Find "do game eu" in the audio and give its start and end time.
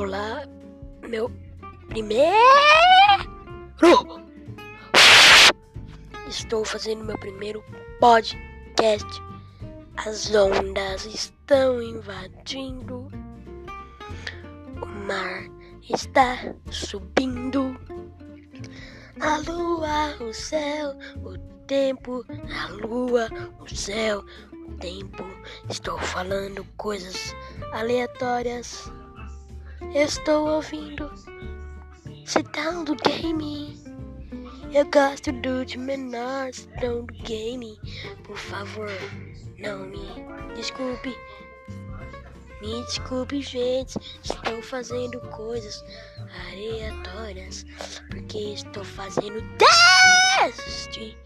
32.84-34.84